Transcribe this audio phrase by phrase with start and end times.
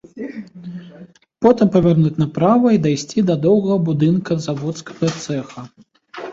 [1.47, 5.61] Потым павярнуць направа і дайсці да доўгага будынка заводскага цэха.